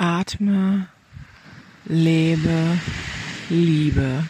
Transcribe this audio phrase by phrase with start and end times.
[0.00, 0.88] Atme,
[1.84, 2.80] lebe,
[3.50, 4.26] liebe.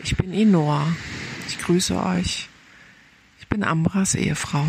[0.00, 0.86] Ich bin Inoa.
[1.48, 2.50] Ich grüße euch.
[3.38, 4.66] Ich bin Ambras Ehefrau.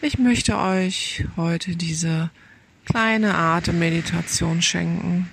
[0.00, 2.30] Ich möchte euch heute diese
[2.86, 5.28] kleine Atemmeditation schenken.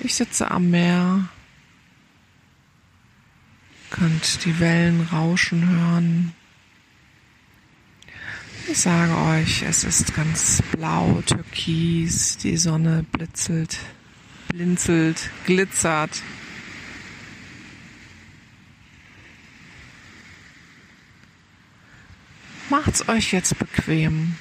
[0.00, 1.28] Ich sitze am Meer,
[3.90, 6.34] könnt die Wellen rauschen hören.
[8.70, 13.78] Ich sage euch, es ist ganz blau, türkis, die Sonne blitzelt,
[14.48, 16.22] blinzelt, glitzert.
[22.68, 24.36] Macht's euch jetzt bequem.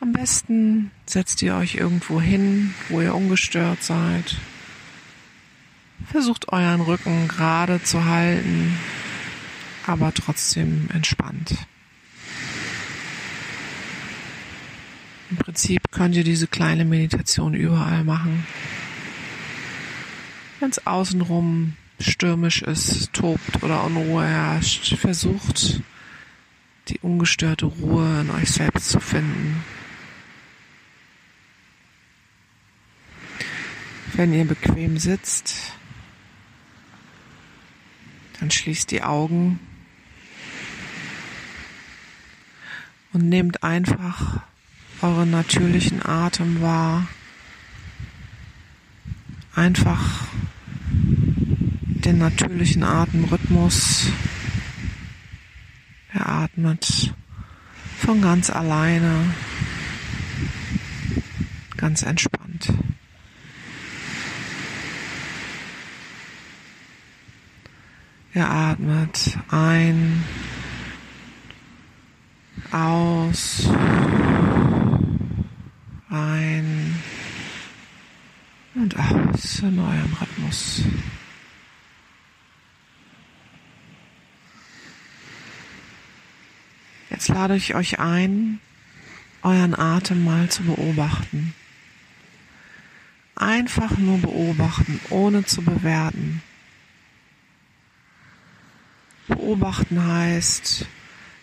[0.00, 4.38] Am besten setzt ihr euch irgendwo hin, wo ihr ungestört seid.
[6.10, 8.76] Versucht euren Rücken gerade zu halten,
[9.86, 11.68] aber trotzdem entspannt.
[15.30, 18.46] Im Prinzip könnt ihr diese kleine Meditation überall machen.
[20.60, 25.80] Wenn es außenrum stürmisch ist, tobt oder Unruhe herrscht, versucht
[26.88, 29.64] die ungestörte Ruhe in euch selbst zu finden.
[34.12, 35.72] Wenn ihr bequem sitzt,
[38.38, 39.58] dann schließt die Augen
[43.12, 44.42] und nehmt einfach
[45.02, 47.06] euren natürlichen Atem wahr.
[49.54, 50.26] Einfach
[52.06, 54.06] den natürlichen Atemrhythmus.
[56.12, 57.14] Er atmet
[57.98, 59.34] von ganz alleine,
[61.76, 62.72] ganz entspannt.
[68.32, 70.22] Er atmet ein,
[72.70, 73.66] aus,
[76.10, 76.94] ein
[78.74, 78.94] und
[79.60, 80.82] in eurem Rhythmus.
[87.10, 88.60] Jetzt lade ich euch ein,
[89.42, 91.54] euren Atem mal zu beobachten.
[93.34, 96.42] Einfach nur beobachten, ohne zu bewerten.
[99.28, 100.86] Beobachten heißt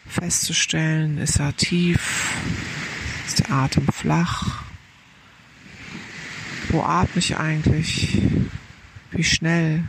[0.07, 2.33] festzustellen, ist er tief,
[3.25, 4.62] ist der Atem flach,
[6.73, 8.17] wo atme ich eigentlich,
[9.11, 9.83] wie schnell.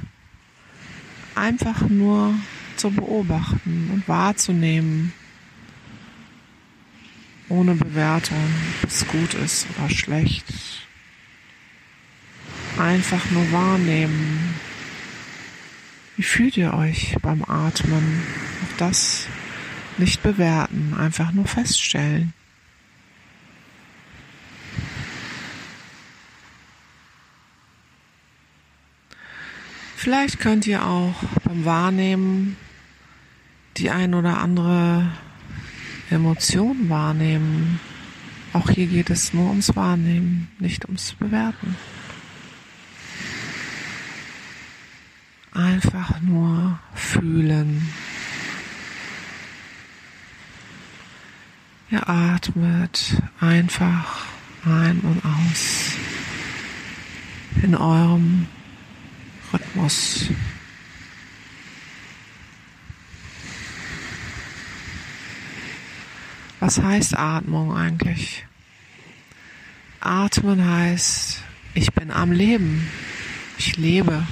[1.34, 2.34] Einfach nur
[2.76, 5.12] zu beobachten und wahrzunehmen,
[7.48, 8.44] ohne Bewertung,
[8.82, 10.44] ob es gut ist oder schlecht.
[12.78, 14.54] Einfach nur wahrnehmen.
[16.16, 18.22] Wie fühlt ihr euch beim Atmen?
[18.62, 19.26] Auch das
[19.96, 22.32] nicht bewerten, einfach nur feststellen.
[30.04, 32.58] Vielleicht könnt ihr auch beim Wahrnehmen
[33.78, 35.10] die ein oder andere
[36.10, 37.80] Emotion wahrnehmen.
[38.52, 41.74] Auch hier geht es nur ums Wahrnehmen, nicht ums Bewerten.
[45.54, 47.88] Einfach nur fühlen.
[51.90, 54.26] Ihr atmet einfach
[54.66, 55.92] ein und aus
[57.62, 58.48] in eurem
[59.74, 60.28] Rhythmus.
[66.60, 68.46] Was heißt Atmung eigentlich?
[70.00, 71.42] Atmen heißt,
[71.74, 72.88] ich bin am Leben.
[73.58, 74.26] Ich lebe.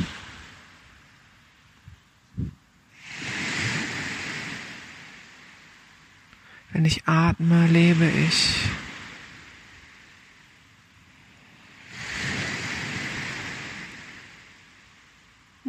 [6.73, 8.57] Wenn ich atme, lebe ich.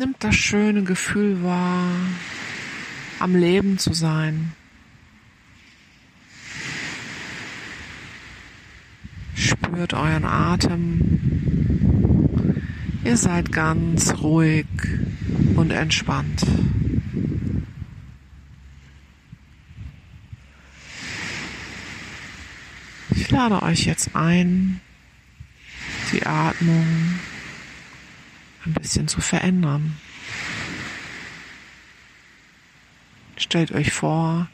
[0.04, 1.88] Nimmt das schöne Gefühl wahr,
[3.20, 4.52] am Leben zu sein.
[9.34, 11.20] Spürt euren Atem.
[13.06, 14.66] Ihr seid ganz ruhig
[15.56, 16.46] und entspannt.
[23.16, 24.82] Ich lade euch jetzt ein,
[26.12, 27.22] die Atmung
[28.66, 29.98] ein bisschen zu verändern.
[33.36, 34.48] Stellt euch vor,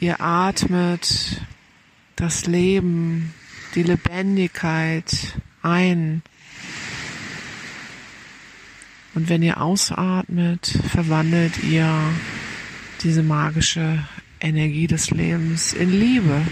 [0.00, 1.40] ihr atmet
[2.16, 3.34] das Leben,
[3.74, 6.22] die Lebendigkeit ein.
[9.14, 11.90] Und wenn ihr ausatmet, verwandelt ihr
[13.02, 14.04] diese magische
[14.40, 16.42] Energie des Lebens in Liebe.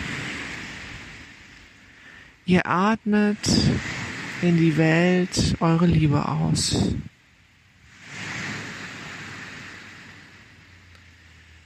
[2.47, 3.39] Ihr atmet
[4.45, 6.95] in die Welt eure Liebe aus.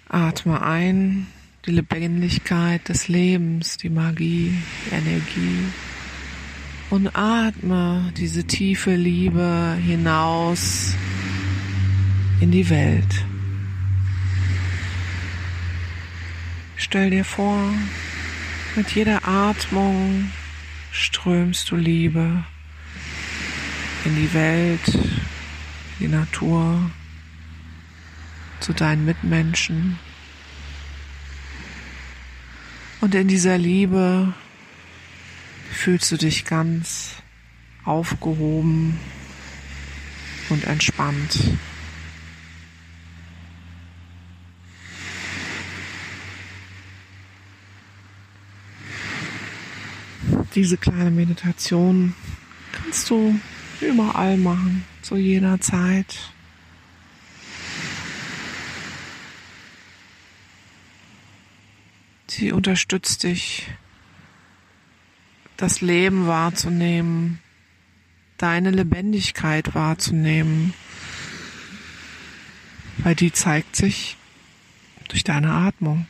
[0.08, 1.26] Atme ein
[1.66, 4.54] die Lebendigkeit des Lebens, die Magie,
[4.86, 5.64] die Energie
[6.88, 10.94] und atme diese tiefe Liebe hinaus
[12.40, 13.24] in die Welt.
[16.76, 17.72] Stell dir vor,
[18.76, 20.30] mit jeder Atmung
[20.92, 22.44] strömst du Liebe
[24.04, 24.98] in die Welt,
[25.98, 26.90] die Natur,
[28.60, 29.98] zu deinen Mitmenschen.
[33.00, 34.34] Und in dieser Liebe
[35.70, 37.22] fühlst du dich ganz
[37.84, 38.98] aufgehoben
[40.48, 41.38] und entspannt.
[50.54, 52.14] Diese kleine Meditation
[52.72, 53.38] kannst du
[53.80, 56.32] überall machen, zu jeder Zeit.
[62.26, 63.68] Sie unterstützt dich,
[65.56, 67.40] das Leben wahrzunehmen,
[68.36, 70.72] deine Lebendigkeit wahrzunehmen,
[72.98, 74.16] weil die zeigt sich
[75.08, 76.06] durch deine Atmung.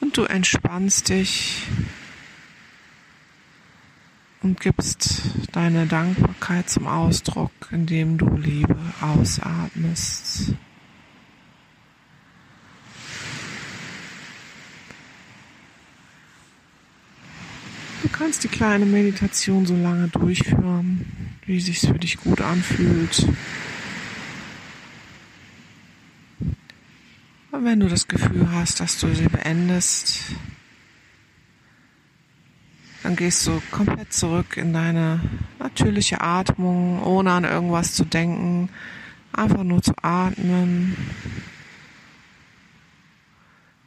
[0.00, 1.66] Und du entspannst dich
[4.42, 5.22] und gibst
[5.52, 10.54] deine Dankbarkeit zum Ausdruck, indem du Liebe ausatmest.
[18.02, 21.06] Du kannst die kleine Meditation so lange durchführen,
[21.46, 23.26] wie es sich für dich gut anfühlt.
[27.52, 30.34] Und wenn du das Gefühl hast, dass du sie beendest,
[33.02, 35.20] dann gehst du komplett zurück in deine
[35.58, 38.68] natürliche Atmung, ohne an irgendwas zu denken,
[39.32, 40.96] einfach nur zu atmen.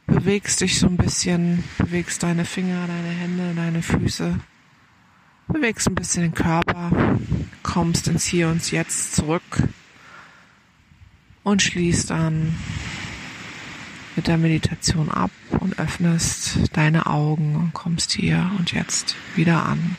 [0.06, 4.38] Bewegst dich so ein bisschen, bewegst deine Finger, deine Hände, deine Füße,
[5.48, 7.18] bewegst ein bisschen den Körper,
[7.62, 9.62] kommst ins Hier und Jetzt zurück
[11.42, 12.54] und schließt dann
[14.16, 15.30] mit der Meditation ab
[15.60, 19.96] und öffnest deine Augen und kommst hier und jetzt wieder an.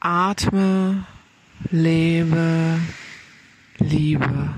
[0.00, 1.06] Atme,
[1.70, 2.78] lebe,
[3.78, 4.54] liebe.